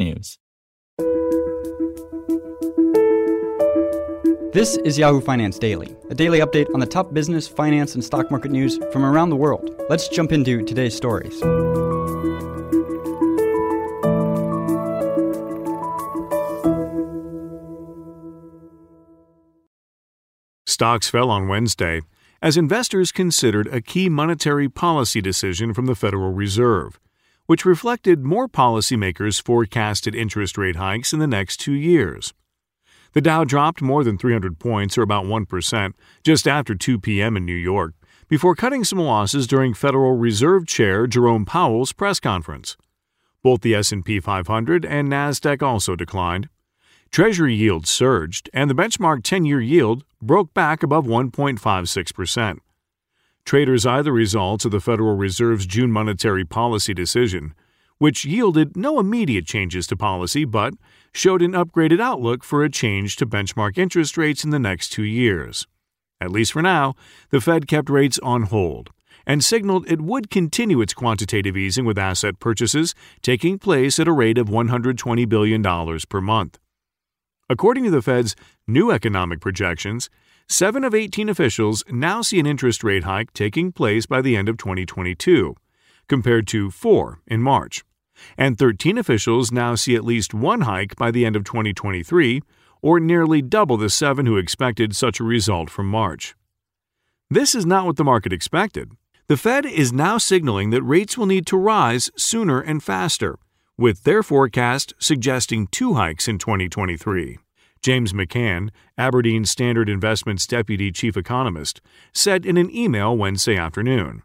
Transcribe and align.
technews. 0.00 0.38
This 4.52 4.76
is 4.78 4.98
Yahoo 4.98 5.20
Finance 5.20 5.58
Daily, 5.58 5.96
a 6.10 6.14
daily 6.14 6.40
update 6.40 6.66
on 6.74 6.80
the 6.80 6.86
top 6.86 7.14
business, 7.14 7.46
finance, 7.46 7.94
and 7.94 8.04
stock 8.04 8.30
market 8.30 8.50
news 8.50 8.78
from 8.92 9.04
around 9.04 9.30
the 9.30 9.36
world. 9.36 9.70
Let's 9.88 10.08
jump 10.08 10.32
into 10.32 10.64
today's 10.64 10.96
stories. 10.96 11.38
Stocks 20.66 21.10
fell 21.10 21.30
on 21.30 21.46
Wednesday 21.46 22.00
as 22.42 22.56
investors 22.56 23.12
considered 23.12 23.66
a 23.68 23.82
key 23.82 24.08
monetary 24.08 24.68
policy 24.68 25.20
decision 25.20 25.74
from 25.74 25.84
the 25.86 25.94
Federal 25.94 26.32
Reserve, 26.32 26.98
which 27.50 27.64
reflected 27.64 28.24
more 28.24 28.46
policymakers' 28.46 29.42
forecasted 29.42 30.14
interest 30.14 30.56
rate 30.56 30.76
hikes 30.76 31.12
in 31.12 31.18
the 31.18 31.26
next 31.26 31.56
two 31.56 31.72
years. 31.72 32.32
The 33.12 33.20
Dow 33.20 33.42
dropped 33.42 33.82
more 33.82 34.04
than 34.04 34.16
300 34.16 34.60
points, 34.60 34.96
or 34.96 35.02
about 35.02 35.24
1%, 35.24 35.92
just 36.22 36.46
after 36.46 36.76
2 36.76 37.00
p.m. 37.00 37.36
in 37.36 37.44
New 37.44 37.52
York, 37.52 37.94
before 38.28 38.54
cutting 38.54 38.84
some 38.84 39.00
losses 39.00 39.48
during 39.48 39.74
Federal 39.74 40.16
Reserve 40.16 40.64
Chair 40.64 41.08
Jerome 41.08 41.44
Powell's 41.44 41.92
press 41.92 42.20
conference. 42.20 42.76
Both 43.42 43.62
the 43.62 43.74
S&P 43.74 44.20
500 44.20 44.84
and 44.84 45.08
Nasdaq 45.08 45.60
also 45.60 45.96
declined. 45.96 46.48
Treasury 47.10 47.56
yields 47.56 47.90
surged, 47.90 48.48
and 48.54 48.70
the 48.70 48.74
benchmark 48.74 49.24
10 49.24 49.44
year 49.44 49.60
yield 49.60 50.04
broke 50.22 50.54
back 50.54 50.84
above 50.84 51.04
1.56%. 51.04 52.60
Traders 53.44 53.82
the 53.82 54.12
results 54.12 54.64
of 54.64 54.70
the 54.70 54.80
Federal 54.80 55.16
Reserve's 55.16 55.66
June 55.66 55.90
monetary 55.90 56.44
policy 56.44 56.94
decision, 56.94 57.54
which 57.98 58.24
yielded 58.24 58.76
no 58.76 58.98
immediate 58.98 59.46
changes 59.46 59.86
to 59.88 59.96
policy 59.96 60.44
but 60.44 60.74
showed 61.12 61.42
an 61.42 61.52
upgraded 61.52 62.00
outlook 62.00 62.44
for 62.44 62.64
a 62.64 62.70
change 62.70 63.16
to 63.16 63.26
benchmark 63.26 63.76
interest 63.76 64.16
rates 64.16 64.44
in 64.44 64.50
the 64.50 64.58
next 64.58 64.90
two 64.90 65.02
years. 65.02 65.66
At 66.20 66.30
least 66.30 66.52
for 66.52 66.62
now, 66.62 66.94
the 67.30 67.40
Fed 67.40 67.66
kept 67.66 67.90
rates 67.90 68.18
on 68.22 68.42
hold 68.42 68.90
and 69.26 69.44
signaled 69.44 69.90
it 69.90 70.00
would 70.00 70.30
continue 70.30 70.80
its 70.80 70.94
quantitative 70.94 71.56
easing 71.56 71.84
with 71.84 71.98
asset 71.98 72.38
purchases 72.40 72.94
taking 73.22 73.58
place 73.58 73.98
at 73.98 74.08
a 74.08 74.12
rate 74.12 74.38
of 74.38 74.48
$120 74.48 75.28
billion 75.28 75.98
per 76.08 76.20
month. 76.20 76.58
According 77.48 77.84
to 77.84 77.90
the 77.90 78.02
Fed's 78.02 78.36
new 78.66 78.90
economic 78.90 79.40
projections, 79.40 80.08
7 80.52 80.82
of 80.82 80.96
18 80.96 81.28
officials 81.28 81.84
now 81.88 82.22
see 82.22 82.40
an 82.40 82.44
interest 82.44 82.82
rate 82.82 83.04
hike 83.04 83.32
taking 83.32 83.70
place 83.70 84.04
by 84.04 84.20
the 84.20 84.36
end 84.36 84.48
of 84.48 84.56
2022, 84.56 85.54
compared 86.08 86.48
to 86.48 86.72
4 86.72 87.20
in 87.28 87.40
March. 87.40 87.84
And 88.36 88.58
13 88.58 88.98
officials 88.98 89.52
now 89.52 89.76
see 89.76 89.94
at 89.94 90.04
least 90.04 90.34
one 90.34 90.62
hike 90.62 90.96
by 90.96 91.12
the 91.12 91.24
end 91.24 91.36
of 91.36 91.44
2023, 91.44 92.42
or 92.82 92.98
nearly 92.98 93.40
double 93.40 93.76
the 93.76 93.88
7 93.88 94.26
who 94.26 94.38
expected 94.38 94.96
such 94.96 95.20
a 95.20 95.24
result 95.24 95.70
from 95.70 95.86
March. 95.86 96.34
This 97.30 97.54
is 97.54 97.64
not 97.64 97.86
what 97.86 97.94
the 97.94 98.02
market 98.02 98.32
expected. 98.32 98.90
The 99.28 99.36
Fed 99.36 99.64
is 99.64 99.92
now 99.92 100.18
signaling 100.18 100.70
that 100.70 100.82
rates 100.82 101.16
will 101.16 101.26
need 101.26 101.46
to 101.46 101.56
rise 101.56 102.10
sooner 102.16 102.60
and 102.60 102.82
faster 102.82 103.38
with 103.78 104.02
their 104.02 104.24
forecast 104.24 104.94
suggesting 104.98 105.68
two 105.68 105.94
hikes 105.94 106.26
in 106.26 106.38
2023. 106.38 107.38
James 107.82 108.12
McCann, 108.12 108.68
Aberdeen 108.98 109.44
Standard 109.44 109.88
Investments 109.88 110.46
deputy 110.46 110.92
chief 110.92 111.16
economist, 111.16 111.80
said 112.12 112.44
in 112.44 112.56
an 112.56 112.74
email 112.74 113.16
Wednesday 113.16 113.56
afternoon. 113.56 114.22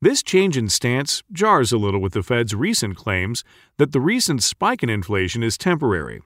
This 0.00 0.22
change 0.22 0.56
in 0.56 0.68
stance 0.68 1.22
jars 1.32 1.72
a 1.72 1.78
little 1.78 2.00
with 2.00 2.12
the 2.12 2.22
Fed's 2.22 2.54
recent 2.54 2.96
claims 2.96 3.42
that 3.78 3.92
the 3.92 4.00
recent 4.00 4.42
spike 4.42 4.82
in 4.82 4.90
inflation 4.90 5.42
is 5.42 5.58
temporary. 5.58 6.22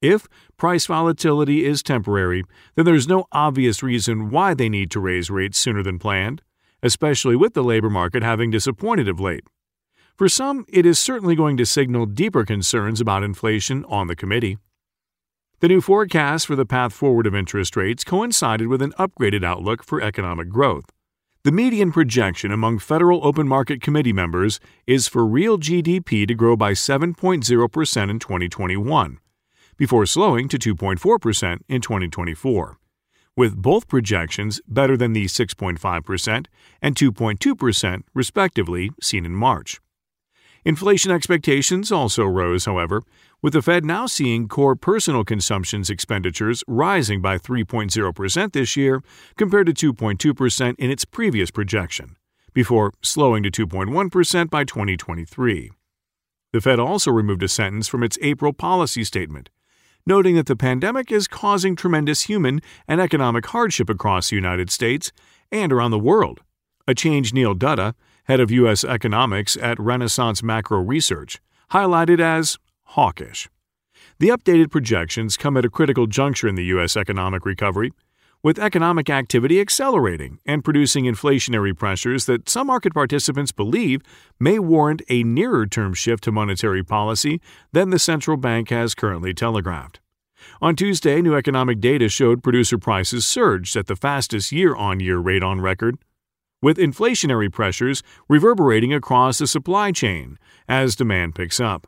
If 0.00 0.26
price 0.56 0.86
volatility 0.86 1.64
is 1.64 1.82
temporary, 1.82 2.44
then 2.76 2.84
there's 2.84 3.08
no 3.08 3.26
obvious 3.32 3.82
reason 3.82 4.30
why 4.30 4.54
they 4.54 4.68
need 4.68 4.90
to 4.92 5.00
raise 5.00 5.30
rates 5.30 5.58
sooner 5.58 5.82
than 5.82 5.98
planned, 5.98 6.42
especially 6.82 7.36
with 7.36 7.54
the 7.54 7.64
labor 7.64 7.90
market 7.90 8.22
having 8.22 8.50
disappointed 8.50 9.08
of 9.08 9.20
late. 9.20 9.44
For 10.16 10.28
some, 10.28 10.64
it 10.68 10.86
is 10.86 10.98
certainly 10.98 11.34
going 11.34 11.56
to 11.58 11.66
signal 11.66 12.06
deeper 12.06 12.44
concerns 12.44 13.00
about 13.00 13.22
inflation 13.22 13.84
on 13.86 14.06
the 14.06 14.16
committee. 14.16 14.56
The 15.60 15.68
new 15.68 15.80
forecast 15.80 16.46
for 16.46 16.54
the 16.54 16.66
path 16.66 16.92
forward 16.92 17.26
of 17.26 17.34
interest 17.34 17.76
rates 17.76 18.04
coincided 18.04 18.68
with 18.68 18.82
an 18.82 18.92
upgraded 18.98 19.42
outlook 19.42 19.82
for 19.82 20.02
economic 20.02 20.50
growth. 20.50 20.92
The 21.44 21.52
median 21.52 21.92
projection 21.92 22.52
among 22.52 22.80
Federal 22.80 23.26
Open 23.26 23.48
Market 23.48 23.80
Committee 23.80 24.12
members 24.12 24.60
is 24.86 25.08
for 25.08 25.24
real 25.24 25.56
GDP 25.56 26.28
to 26.28 26.34
grow 26.34 26.56
by 26.56 26.72
7.0% 26.72 28.10
in 28.10 28.18
2021, 28.18 29.18
before 29.78 30.04
slowing 30.04 30.46
to 30.48 30.58
2.4% 30.58 31.60
in 31.70 31.80
2024, 31.80 32.78
with 33.34 33.56
both 33.56 33.88
projections 33.88 34.60
better 34.68 34.94
than 34.94 35.14
the 35.14 35.24
6.5% 35.24 36.46
and 36.82 36.94
2.2% 36.94 38.02
respectively 38.12 38.90
seen 39.00 39.24
in 39.24 39.32
March. 39.32 39.80
Inflation 40.66 41.12
expectations 41.12 41.92
also 41.92 42.24
rose, 42.24 42.64
however, 42.64 43.04
with 43.46 43.52
the 43.52 43.62
Fed 43.62 43.84
now 43.84 44.06
seeing 44.06 44.48
core 44.48 44.74
personal 44.74 45.22
consumption's 45.22 45.88
expenditures 45.88 46.64
rising 46.66 47.22
by 47.22 47.38
3.0% 47.38 48.52
this 48.52 48.76
year 48.76 49.04
compared 49.36 49.72
to 49.72 49.92
2.2% 49.92 50.74
in 50.80 50.90
its 50.90 51.04
previous 51.04 51.52
projection, 51.52 52.16
before 52.52 52.92
slowing 53.02 53.44
to 53.44 53.50
2.1% 53.52 54.50
by 54.50 54.64
2023. 54.64 55.70
The 56.52 56.60
Fed 56.60 56.80
also 56.80 57.12
removed 57.12 57.44
a 57.44 57.46
sentence 57.46 57.86
from 57.86 58.02
its 58.02 58.18
April 58.20 58.52
policy 58.52 59.04
statement, 59.04 59.48
noting 60.04 60.34
that 60.34 60.46
the 60.46 60.56
pandemic 60.56 61.12
is 61.12 61.28
causing 61.28 61.76
tremendous 61.76 62.22
human 62.22 62.60
and 62.88 63.00
economic 63.00 63.46
hardship 63.46 63.88
across 63.88 64.30
the 64.30 64.34
United 64.34 64.70
States 64.70 65.12
and 65.52 65.72
around 65.72 65.92
the 65.92 66.00
world, 66.00 66.40
a 66.88 66.96
change 66.96 67.32
Neil 67.32 67.54
Dutta, 67.54 67.94
head 68.24 68.40
of 68.40 68.50
U.S. 68.50 68.82
economics 68.82 69.56
at 69.58 69.78
Renaissance 69.78 70.42
Macro 70.42 70.80
Research, 70.80 71.40
highlighted 71.70 72.18
as 72.18 72.58
hawkish. 72.86 73.48
The 74.18 74.28
updated 74.28 74.70
projections 74.70 75.36
come 75.36 75.56
at 75.56 75.64
a 75.64 75.70
critical 75.70 76.06
juncture 76.06 76.48
in 76.48 76.54
the 76.54 76.64
U.S. 76.66 76.96
economic 76.96 77.44
recovery, 77.44 77.92
with 78.42 78.58
economic 78.58 79.10
activity 79.10 79.60
accelerating 79.60 80.38
and 80.46 80.64
producing 80.64 81.04
inflationary 81.04 81.76
pressures 81.76 82.26
that 82.26 82.48
some 82.48 82.68
market 82.68 82.94
participants 82.94 83.52
believe 83.52 84.02
may 84.38 84.58
warrant 84.58 85.02
a 85.08 85.22
nearer 85.24 85.66
term 85.66 85.94
shift 85.94 86.24
to 86.24 86.32
monetary 86.32 86.84
policy 86.84 87.40
than 87.72 87.90
the 87.90 87.98
central 87.98 88.36
bank 88.36 88.70
has 88.70 88.94
currently 88.94 89.34
telegraphed. 89.34 90.00
On 90.60 90.76
Tuesday, 90.76 91.20
new 91.20 91.34
economic 91.34 91.80
data 91.80 92.08
showed 92.08 92.42
producer 92.42 92.78
prices 92.78 93.26
surged 93.26 93.74
at 93.74 93.86
the 93.86 93.96
fastest 93.96 94.52
year 94.52 94.76
on 94.76 95.00
year 95.00 95.18
rate 95.18 95.42
on 95.42 95.60
record, 95.60 95.98
with 96.62 96.78
inflationary 96.78 97.52
pressures 97.52 98.02
reverberating 98.28 98.92
across 98.92 99.38
the 99.38 99.46
supply 99.46 99.92
chain 99.92 100.38
as 100.68 100.96
demand 100.96 101.34
picks 101.34 101.58
up. 101.58 101.86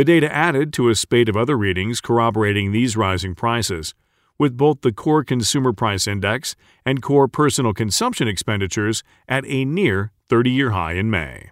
The 0.00 0.04
data 0.04 0.34
added 0.34 0.72
to 0.72 0.88
a 0.88 0.94
spate 0.94 1.28
of 1.28 1.36
other 1.36 1.58
readings 1.58 2.00
corroborating 2.00 2.72
these 2.72 2.96
rising 2.96 3.34
prices, 3.34 3.92
with 4.38 4.56
both 4.56 4.80
the 4.80 4.92
core 4.92 5.22
consumer 5.22 5.74
price 5.74 6.06
index 6.06 6.56
and 6.86 7.02
core 7.02 7.28
personal 7.28 7.74
consumption 7.74 8.26
expenditures 8.26 9.02
at 9.28 9.44
a 9.46 9.66
near 9.66 10.10
30 10.30 10.52
year 10.52 10.70
high 10.70 10.94
in 10.94 11.10
May. 11.10 11.50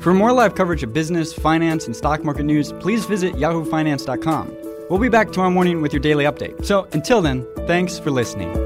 For 0.00 0.14
more 0.14 0.30
live 0.30 0.54
coverage 0.54 0.84
of 0.84 0.92
business, 0.92 1.32
finance, 1.32 1.86
and 1.86 1.96
stock 1.96 2.22
market 2.22 2.44
news, 2.44 2.72
please 2.74 3.04
visit 3.04 3.34
yahoofinance.com. 3.34 4.56
We'll 4.88 5.00
be 5.00 5.08
back 5.08 5.32
tomorrow 5.32 5.50
morning 5.50 5.82
with 5.82 5.92
your 5.92 5.98
daily 5.98 6.24
update. 6.24 6.64
So 6.64 6.86
until 6.92 7.20
then, 7.20 7.44
thanks 7.66 7.98
for 7.98 8.12
listening. 8.12 8.65